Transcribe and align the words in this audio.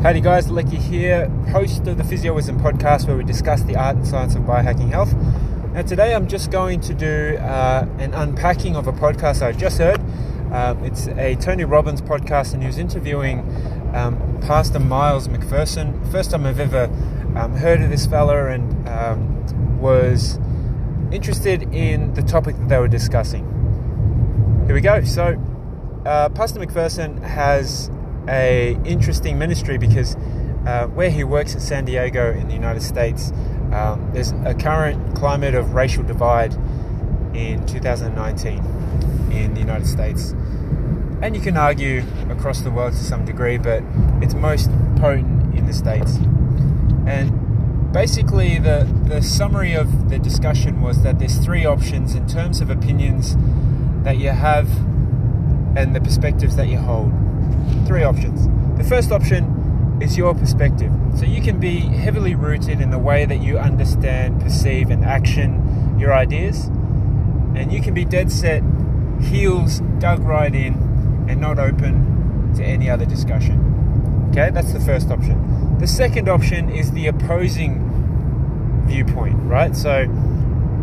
Howdy 0.00 0.20
guys, 0.20 0.48
Lecky 0.48 0.76
here, 0.76 1.28
host 1.50 1.88
of 1.88 1.96
the 1.98 2.04
PhysioWisdom 2.04 2.62
podcast 2.62 3.08
where 3.08 3.16
we 3.16 3.24
discuss 3.24 3.62
the 3.62 3.74
art 3.74 3.96
and 3.96 4.06
science 4.06 4.36
of 4.36 4.42
biohacking 4.42 4.90
health. 4.90 5.12
Now 5.72 5.82
today 5.82 6.14
I'm 6.14 6.28
just 6.28 6.52
going 6.52 6.80
to 6.82 6.94
do 6.94 7.36
uh, 7.38 7.84
an 7.98 8.14
unpacking 8.14 8.76
of 8.76 8.86
a 8.86 8.92
podcast 8.92 9.42
I 9.42 9.50
just 9.50 9.78
heard. 9.78 9.98
Um, 10.52 10.84
it's 10.84 11.08
a 11.08 11.34
Tony 11.34 11.64
Robbins 11.64 12.00
podcast 12.00 12.54
and 12.54 12.62
he 12.62 12.68
was 12.68 12.78
interviewing 12.78 13.40
um, 13.92 14.38
Pastor 14.40 14.78
Miles 14.78 15.26
McPherson. 15.26 16.08
First 16.12 16.30
time 16.30 16.46
I've 16.46 16.60
ever 16.60 16.84
um, 17.34 17.56
heard 17.56 17.82
of 17.82 17.90
this 17.90 18.06
fella 18.06 18.46
and 18.52 18.88
um, 18.88 19.80
was 19.80 20.38
interested 21.10 21.74
in 21.74 22.14
the 22.14 22.22
topic 22.22 22.56
that 22.56 22.68
they 22.68 22.78
were 22.78 22.86
discussing. 22.86 23.44
Here 24.66 24.76
we 24.76 24.80
go. 24.80 25.02
So 25.02 25.42
uh, 26.06 26.28
Pastor 26.28 26.60
McPherson 26.60 27.20
has 27.20 27.90
a 28.28 28.78
interesting 28.84 29.38
ministry 29.38 29.78
because 29.78 30.14
uh, 30.66 30.86
where 30.88 31.10
he 31.10 31.24
works 31.24 31.54
in 31.54 31.60
San 31.60 31.84
Diego 31.84 32.32
in 32.32 32.48
the 32.48 32.54
United 32.54 32.82
States, 32.82 33.32
um, 33.72 34.10
there's 34.12 34.32
a 34.44 34.54
current 34.54 35.16
climate 35.16 35.54
of 35.54 35.74
racial 35.74 36.02
divide 36.02 36.54
in 37.34 37.64
2019 37.66 38.58
in 39.32 39.54
the 39.54 39.60
United 39.60 39.86
States. 39.86 40.34
And 41.20 41.34
you 41.34 41.42
can 41.42 41.56
argue 41.56 42.04
across 42.30 42.60
the 42.60 42.70
world 42.70 42.92
to 42.92 42.98
some 42.98 43.24
degree, 43.24 43.58
but 43.58 43.82
it's 44.22 44.34
most 44.34 44.70
potent 44.96 45.56
in 45.56 45.66
the 45.66 45.72
States. 45.72 46.16
And 47.06 47.92
basically, 47.92 48.58
the, 48.58 48.86
the 49.06 49.22
summary 49.22 49.74
of 49.74 50.10
the 50.10 50.18
discussion 50.18 50.80
was 50.80 51.02
that 51.02 51.18
there's 51.18 51.38
three 51.38 51.64
options 51.64 52.14
in 52.14 52.28
terms 52.28 52.60
of 52.60 52.70
opinions 52.70 53.36
that 54.04 54.18
you 54.18 54.30
have 54.30 54.68
and 55.76 55.94
the 55.94 56.00
perspectives 56.00 56.56
that 56.56 56.68
you 56.68 56.78
hold. 56.78 57.12
Three 57.88 58.04
options. 58.04 58.46
The 58.76 58.84
first 58.84 59.10
option 59.10 59.98
is 60.02 60.18
your 60.18 60.34
perspective. 60.34 60.92
So 61.16 61.24
you 61.24 61.40
can 61.40 61.58
be 61.58 61.80
heavily 61.80 62.34
rooted 62.34 62.82
in 62.82 62.90
the 62.90 62.98
way 62.98 63.24
that 63.24 63.38
you 63.38 63.58
understand, 63.58 64.42
perceive, 64.42 64.90
and 64.90 65.02
action 65.02 65.96
your 65.98 66.12
ideas, 66.12 66.66
and 67.56 67.72
you 67.72 67.80
can 67.80 67.94
be 67.94 68.04
dead 68.04 68.30
set, 68.30 68.62
heels 69.22 69.80
dug 69.98 70.20
right 70.20 70.54
in, 70.54 70.74
and 71.30 71.40
not 71.40 71.58
open 71.58 72.52
to 72.56 72.62
any 72.62 72.90
other 72.90 73.06
discussion. 73.06 74.28
Okay, 74.30 74.50
that's 74.50 74.74
the 74.74 74.80
first 74.80 75.10
option. 75.10 75.78
The 75.78 75.86
second 75.86 76.28
option 76.28 76.68
is 76.68 76.92
the 76.92 77.06
opposing 77.06 78.84
viewpoint, 78.86 79.36
right? 79.44 79.74
So 79.74 80.04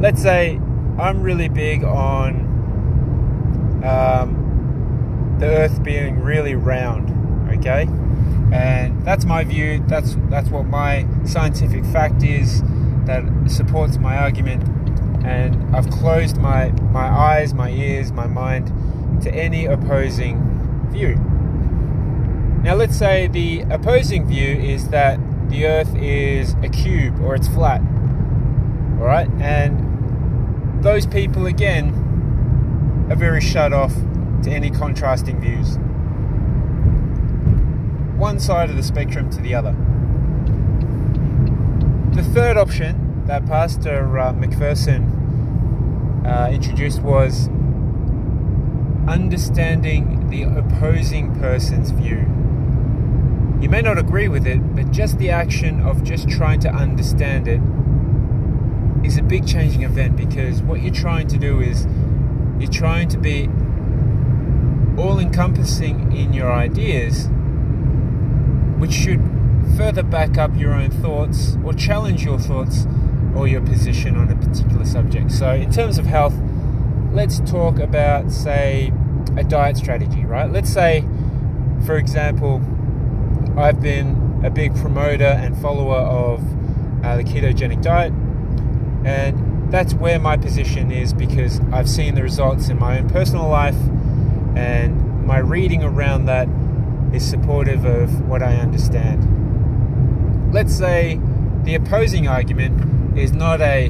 let's 0.00 0.22
say 0.22 0.58
I'm 0.98 1.20
really 1.20 1.48
big 1.48 1.84
on 1.84 2.50
um, 3.84 4.43
the 5.38 5.46
Earth 5.46 5.82
being 5.82 6.20
really 6.20 6.54
round, 6.54 7.10
okay? 7.58 7.88
And 8.52 9.04
that's 9.04 9.24
my 9.24 9.44
view. 9.44 9.82
That's 9.88 10.16
that's 10.28 10.48
what 10.48 10.66
my 10.66 11.06
scientific 11.24 11.84
fact 11.86 12.22
is 12.22 12.62
that 13.06 13.24
supports 13.48 13.98
my 13.98 14.16
argument. 14.16 14.62
And 15.24 15.74
I've 15.74 15.90
closed 15.90 16.36
my 16.36 16.70
my 16.92 17.06
eyes, 17.06 17.54
my 17.54 17.70
ears, 17.70 18.12
my 18.12 18.26
mind 18.26 18.72
to 19.22 19.34
any 19.34 19.66
opposing 19.66 20.88
view. 20.90 21.16
Now, 22.62 22.74
let's 22.74 22.96
say 22.96 23.26
the 23.26 23.62
opposing 23.62 24.26
view 24.26 24.54
is 24.54 24.88
that 24.88 25.18
the 25.50 25.66
Earth 25.66 25.94
is 25.96 26.54
a 26.62 26.68
cube 26.68 27.20
or 27.20 27.34
it's 27.34 27.48
flat. 27.48 27.80
All 28.98 29.06
right, 29.06 29.28
and 29.40 30.82
those 30.82 31.06
people 31.06 31.46
again 31.46 33.06
are 33.10 33.16
very 33.16 33.40
shut 33.40 33.72
off 33.72 33.94
to 34.44 34.50
any 34.50 34.70
contrasting 34.70 35.40
views. 35.40 35.78
One 38.18 38.38
side 38.38 38.68
of 38.70 38.76
the 38.76 38.82
spectrum 38.82 39.30
to 39.30 39.40
the 39.40 39.54
other. 39.54 39.72
The 42.14 42.22
third 42.22 42.56
option 42.56 43.24
that 43.26 43.46
Pastor 43.46 44.18
uh, 44.18 44.32
McPherson 44.34 46.26
uh, 46.26 46.50
introduced 46.50 47.00
was 47.00 47.48
understanding 49.08 50.28
the 50.28 50.42
opposing 50.42 51.34
person's 51.40 51.90
view. 51.90 52.18
You 53.60 53.70
may 53.70 53.80
not 53.80 53.98
agree 53.98 54.28
with 54.28 54.46
it, 54.46 54.76
but 54.76 54.90
just 54.90 55.18
the 55.18 55.30
action 55.30 55.80
of 55.80 56.04
just 56.04 56.28
trying 56.28 56.60
to 56.60 56.70
understand 56.70 57.48
it 57.48 57.60
is 59.06 59.16
a 59.16 59.22
big 59.22 59.46
changing 59.46 59.82
event 59.82 60.16
because 60.16 60.60
what 60.62 60.82
you're 60.82 60.92
trying 60.92 61.28
to 61.28 61.38
do 61.38 61.60
is 61.60 61.86
you're 62.58 62.70
trying 62.70 63.08
to 63.08 63.18
be 63.18 63.48
all 64.98 65.18
encompassing 65.18 66.12
in 66.12 66.32
your 66.32 66.52
ideas, 66.52 67.28
which 68.78 68.92
should 68.92 69.22
further 69.76 70.02
back 70.02 70.38
up 70.38 70.50
your 70.56 70.72
own 70.72 70.90
thoughts 70.90 71.56
or 71.64 71.72
challenge 71.72 72.24
your 72.24 72.38
thoughts 72.38 72.86
or 73.34 73.48
your 73.48 73.60
position 73.60 74.16
on 74.16 74.30
a 74.30 74.36
particular 74.36 74.84
subject. 74.84 75.32
So, 75.32 75.52
in 75.52 75.70
terms 75.72 75.98
of 75.98 76.06
health, 76.06 76.34
let's 77.12 77.40
talk 77.40 77.78
about, 77.78 78.30
say, 78.30 78.92
a 79.36 79.44
diet 79.44 79.76
strategy, 79.76 80.24
right? 80.24 80.50
Let's 80.50 80.72
say, 80.72 81.04
for 81.84 81.96
example, 81.96 82.62
I've 83.56 83.80
been 83.80 84.42
a 84.44 84.50
big 84.50 84.74
promoter 84.76 85.24
and 85.24 85.56
follower 85.60 85.96
of 85.96 86.40
uh, 87.04 87.16
the 87.16 87.24
ketogenic 87.24 87.82
diet, 87.82 88.12
and 89.04 89.72
that's 89.72 89.94
where 89.94 90.18
my 90.18 90.36
position 90.36 90.90
is 90.92 91.12
because 91.12 91.60
I've 91.72 91.88
seen 91.88 92.14
the 92.14 92.22
results 92.22 92.68
in 92.68 92.78
my 92.78 92.98
own 92.98 93.08
personal 93.08 93.48
life, 93.48 93.76
and 94.56 95.26
my 95.26 95.38
reading 95.38 95.82
around 95.82 96.26
that 96.26 96.48
is 97.14 97.28
supportive 97.28 97.84
of 97.84 98.28
what 98.28 98.42
I 98.42 98.56
understand. 98.56 100.52
Let's 100.52 100.74
say 100.74 101.20
the 101.64 101.74
opposing 101.74 102.28
argument 102.28 103.18
is 103.18 103.32
not 103.32 103.60
a 103.60 103.88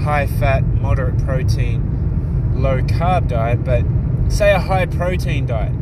high 0.00 0.26
fat, 0.26 0.66
moderate 0.66 1.18
protein, 1.24 2.52
low 2.54 2.82
carb 2.82 3.28
diet, 3.28 3.64
but 3.64 3.84
say 4.28 4.52
a 4.52 4.60
high 4.60 4.86
protein 4.86 5.46
diet, 5.46 5.72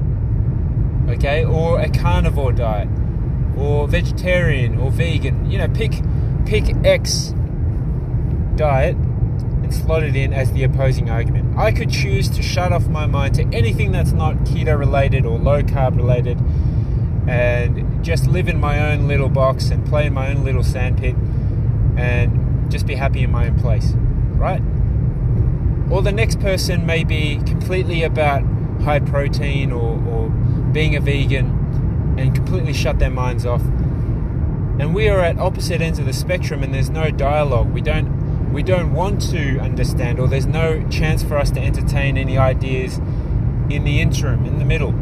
okay, 1.09 1.45
or 1.45 1.81
a 1.81 1.89
carnivore 1.89 2.53
diet, 2.53 2.89
or 3.57 3.89
vegetarian 3.89 4.79
or 4.79 4.91
vegan. 4.91 5.51
You 5.51 5.59
know, 5.59 5.69
pick 5.69 6.03
pick 6.45 6.75
X 6.85 7.35
diet 8.57 8.97
and 9.73 10.05
it 10.05 10.17
in 10.17 10.33
as 10.33 10.53
the 10.53 10.63
opposing 10.63 11.11
argument. 11.11 11.57
I 11.57 11.73
could 11.73 11.91
choose 11.91 12.29
to 12.31 12.43
shut 12.43 12.73
off 12.73 12.89
my 12.89 13.07
mind 13.07 13.35
to 13.37 13.43
anything 13.53 13.93
that's 13.93 14.13
not 14.13 14.37
keto 14.39 14.79
related 14.79 15.25
or 15.25 15.39
low 15.39 15.63
carb 15.63 15.97
related 15.97 16.39
and 17.29 18.05
just 18.05 18.27
live 18.27 18.49
in 18.49 18.61
my 18.61 18.93
own 18.93 19.09
little 19.09 19.29
box 19.29 19.71
and 19.71 19.85
play 19.87 20.07
in 20.07 20.15
my 20.15 20.31
own 20.31 20.45
little 20.45 20.63
sandpit 20.63 21.17
and 21.97 22.71
just 22.71 22.87
be 22.87 22.95
happy 22.95 23.23
in 23.23 23.31
my 23.31 23.47
own 23.49 23.59
place, 23.59 23.93
right? 24.35 24.63
Or 25.91 26.03
the 26.03 26.13
next 26.13 26.41
person 26.41 26.87
may 26.87 27.05
be 27.05 27.37
completely 27.47 28.03
about 28.03 28.43
high 28.83 29.01
protein 29.01 29.73
or, 29.73 29.99
or 30.09 30.29
being 30.73 30.95
a 30.95 31.01
vegan 31.01 32.15
and 32.19 32.35
completely 32.35 32.73
shut 32.73 32.99
their 32.99 33.11
minds 33.11 33.45
off. 33.45 33.63
And 34.79 34.95
we 34.95 35.09
are 35.09 35.21
at 35.21 35.39
opposite 35.39 35.81
ends 35.81 35.99
of 35.99 36.07
the 36.07 36.13
spectrum 36.13 36.63
and 36.63 36.73
there's 36.75 36.91
no 36.91 37.11
dialogue. 37.11 37.73
We 37.73 37.81
don't 37.81 38.16
we 38.57 38.63
don't 38.63 38.95
want 38.95 39.21
to 39.21 39.59
understand 39.59 40.19
or 40.19 40.27
there's 40.27 40.47
no 40.47 40.83
chance 40.89 41.23
for 41.23 41.37
us 41.37 41.51
to 41.51 41.61
entertain 41.61 42.17
any 42.17 42.39
ideas 42.39 42.97
in 43.69 43.85
the 43.85 44.01
interim, 44.01 44.47
in 44.47 44.59
the 44.59 44.65
middle. 44.65 44.95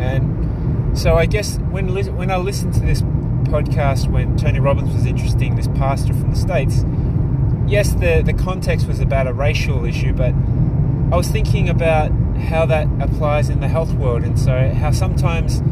And 0.00 0.98
so 0.98 1.14
I 1.14 1.26
guess 1.26 1.58
when 1.70 1.94
when 2.16 2.32
I 2.32 2.38
listened 2.38 2.74
to 2.74 2.80
this 2.80 3.02
podcast 3.52 4.10
when 4.10 4.36
Tony 4.36 4.58
Robbins 4.58 4.92
was 4.92 5.06
interesting, 5.06 5.54
this 5.54 5.68
pastor 5.68 6.12
from 6.14 6.30
the 6.30 6.36
States, 6.36 6.84
yes, 7.68 7.92
the, 7.92 8.22
the 8.26 8.32
context 8.34 8.88
was 8.88 8.98
about 8.98 9.28
a 9.28 9.32
racial 9.32 9.84
issue, 9.84 10.12
but 10.12 10.34
I 11.12 11.16
was 11.16 11.28
thinking 11.28 11.68
about 11.68 12.10
how 12.50 12.66
that 12.66 12.88
applies 13.00 13.48
in 13.48 13.60
the 13.60 13.68
health 13.68 13.92
world, 13.92 14.24
and 14.24 14.36
so 14.36 14.70
how 14.74 14.90
sometimes 14.90 15.62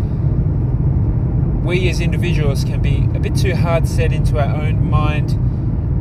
we 1.67 1.89
as 1.89 1.99
individuals 1.99 2.63
can 2.63 2.81
be 2.81 3.09
a 3.13 3.19
bit 3.19 3.35
too 3.35 3.57
hard 3.57 3.89
set 3.89 4.13
into 4.13 4.39
our 4.39 4.55
own 4.55 4.89
mind 4.89 5.37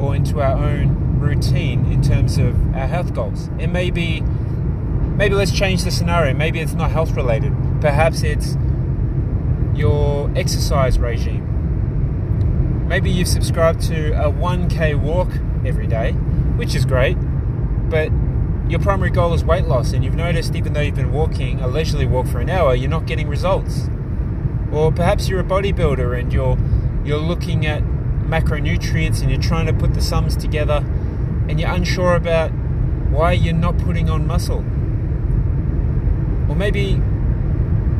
or 0.04 0.16
into 0.16 0.42
our 0.42 0.58
own 0.58 1.20
routine 1.20 1.86
in 1.92 2.02
terms 2.02 2.38
of 2.38 2.56
our 2.76 2.88
health 2.88 3.14
goals. 3.14 3.50
It 3.60 3.68
may 3.68 3.90
be, 3.90 4.22
maybe 4.22 5.36
let's 5.36 5.52
change 5.52 5.84
the 5.84 5.92
scenario. 5.92 6.34
Maybe 6.34 6.60
it's 6.60 6.74
not 6.74 6.92
health 6.92 7.12
related. 7.12 7.54
Perhaps 7.80 8.24
it's 8.24 8.58
your 9.74 10.32
exercise 10.36 11.00
regime. 11.00 11.50
Maybe 12.88 13.10
you've 13.10 13.28
subscribed 13.28 13.82
to 13.84 14.12
a 14.12 14.32
1k 14.32 15.00
walk 15.00 15.30
every 15.66 15.88
day, 15.88 16.12
which 16.12 16.76
is 16.76 16.86
great, 16.86 17.16
but 17.90 18.12
your 18.70 18.80
primary 18.80 19.10
goal 19.10 19.34
is 19.34 19.44
weight 19.44 19.66
loss, 19.66 19.94
and 19.94 20.04
you've 20.04 20.16
noticed 20.16 20.56
even 20.56 20.74
though 20.74 20.82
you've 20.82 20.96
been 20.96 21.12
walking 21.12 21.60
a 21.62 21.68
leisurely 21.68 22.06
walk 22.06 22.28
for 22.28 22.40
an 22.40 22.50
hour, 22.50 22.76
you're 22.76 22.90
not 22.90 23.06
getting 23.06 23.28
results. 23.28 23.90
Or 24.72 24.92
perhaps 24.92 25.28
you're 25.30 25.40
a 25.40 25.44
bodybuilder 25.44 26.20
and 26.20 26.34
you're 26.34 26.58
you're 27.06 27.20
looking 27.20 27.66
at 27.66 27.84
macronutrients 28.28 29.22
and 29.22 29.30
you're 29.30 29.42
trying 29.42 29.66
to 29.66 29.74
put 29.74 29.94
the 29.94 30.02
sums 30.02 30.36
together 30.36 30.84
and 31.48 31.60
you're 31.60 31.72
unsure 31.72 32.16
about 32.16 32.52
why 33.10 33.32
you're 33.32 33.54
not 33.54 33.78
putting 33.78 34.10
on 34.10 34.26
muscle. 34.26 34.60
Or 36.50 36.56
maybe 36.56 37.02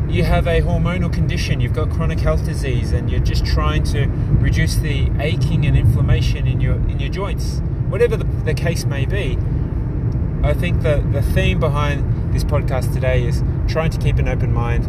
you 0.08 0.24
have 0.24 0.46
a 0.46 0.60
hormonal 0.60 1.12
condition, 1.12 1.60
you've 1.60 1.72
got 1.72 1.90
chronic 1.90 2.20
health 2.20 2.44
disease, 2.44 2.92
and 2.92 3.10
you're 3.10 3.20
just 3.20 3.44
trying 3.44 3.84
to 3.84 4.06
reduce 4.38 4.76
the 4.76 5.10
aching 5.20 5.66
and 5.66 5.76
inflammation 5.76 6.46
in 6.46 6.60
your 6.60 6.74
in 6.74 7.00
your 7.00 7.10
joints, 7.10 7.60
whatever 7.88 8.16
the, 8.16 8.24
the 8.24 8.54
case 8.54 8.84
may 8.84 9.06
be. 9.06 9.38
I 10.42 10.52
think 10.52 10.82
the 10.82 11.04
the 11.10 11.22
theme 11.22 11.58
behind 11.58 12.32
this 12.34 12.44
podcast 12.44 12.92
today 12.92 13.26
is 13.26 13.42
trying 13.66 13.90
to 13.90 13.98
keep 13.98 14.18
an 14.18 14.28
open 14.28 14.52
mind 14.52 14.84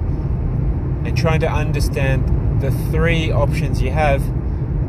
and 1.07 1.17
trying 1.17 1.39
to 1.39 1.51
understand 1.51 2.61
the 2.61 2.71
three 2.91 3.31
options 3.31 3.81
you 3.81 3.91
have 3.91 4.21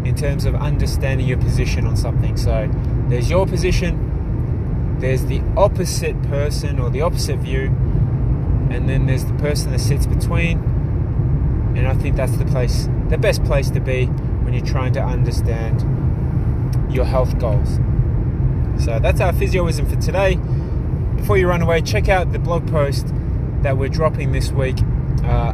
in 0.07 0.15
terms 0.15 0.45
of 0.45 0.55
understanding 0.55 1.27
your 1.27 1.39
position 1.39 1.87
on 1.87 1.97
something. 1.97 2.37
So 2.37 2.71
there's 3.09 3.29
your 3.29 3.47
position, 3.47 4.99
there's 5.01 5.25
the 5.27 5.43
opposite 5.57 6.21
person 6.25 6.79
or 6.79 6.91
the 6.91 7.03
opposite 7.03 7.39
view, 7.39 7.67
and 8.71 8.89
then 8.89 9.07
there's 9.07 9.25
the 9.25 9.35
person 9.35 9.73
that 9.73 9.81
sits 9.81 10.07
between. 10.07 10.59
And 11.77 11.87
I 11.87 11.95
think 11.95 12.17
that's 12.17 12.37
the 12.37 12.47
place, 12.47 12.89
the 13.09 13.19
best 13.19 13.45
place 13.45 13.71
to 13.71 13.81
be 13.81 14.07
when 14.07 14.55
you're 14.55 14.65
trying 14.65 14.93
to 14.95 15.03
understand 15.03 15.83
your 16.93 17.05
health 17.05 17.39
goals. 17.39 17.79
So 18.83 18.99
that's 18.99 19.21
our 19.21 19.33
physioism 19.33 19.89
for 19.89 20.01
today. 20.01 20.37
Before 21.17 21.37
you 21.37 21.49
run 21.49 21.63
away, 21.63 21.81
check 21.81 22.09
out 22.09 22.33
the 22.33 22.39
blog 22.39 22.67
post 22.69 23.07
that 23.63 23.77
we're 23.77 23.89
dropping 23.89 24.33
this 24.33 24.51
week. 24.53 24.79
Uh, 25.25 25.53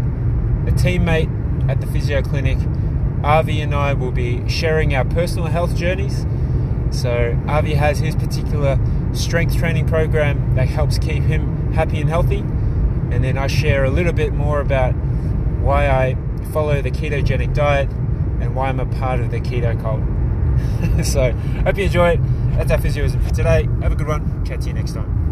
a 0.66 0.72
teammate 0.72 1.31
at 1.69 1.81
the 1.81 1.87
physio 1.87 2.22
clinic, 2.22 2.58
Avi 3.22 3.60
and 3.60 3.74
I 3.74 3.94
will 3.94 4.10
be 4.10 4.48
sharing 4.48 4.94
our 4.94 5.04
personal 5.04 5.46
health 5.46 5.76
journeys. 5.76 6.26
So 6.90 7.38
Avi 7.48 7.74
has 7.74 7.98
his 7.98 8.14
particular 8.14 8.78
strength 9.12 9.56
training 9.56 9.86
program 9.86 10.54
that 10.56 10.69
helps 10.69 10.98
keep 10.98 11.22
him 11.24 11.72
happy 11.72 12.00
and 12.00 12.08
healthy. 12.08 12.38
And 12.38 13.22
then 13.22 13.38
I 13.38 13.46
share 13.46 13.84
a 13.84 13.90
little 13.90 14.12
bit 14.12 14.32
more 14.32 14.60
about 14.60 14.92
why 14.92 15.88
I 15.88 16.16
follow 16.52 16.82
the 16.82 16.90
ketogenic 16.90 17.54
diet 17.54 17.88
and 18.40 18.54
why 18.54 18.69
I'm 18.69 18.80
a 18.80 18.86
part 18.86 19.20
of 19.20 19.30
the 19.30 19.40
keto 19.40 19.80
cult. 19.80 20.02
so 21.06 21.32
hope 21.64 21.78
you 21.78 21.84
enjoy 21.84 22.10
it. 22.12 22.20
That's 22.56 22.70
our 22.70 22.78
physioism 22.78 23.22
for 23.26 23.34
today. 23.34 23.68
Have 23.80 23.92
a 23.92 23.96
good 23.96 24.08
one. 24.08 24.44
Catch 24.44 24.66
you 24.66 24.72
next 24.72 24.92
time. 24.92 25.22